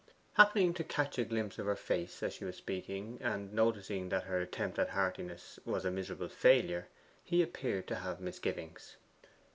[0.33, 4.23] Happening to catch a glimpse of her face as she was speaking, and noticing that
[4.23, 6.87] her attempt at heartiness was a miserable failure,
[7.23, 8.95] he appeared to have misgivings.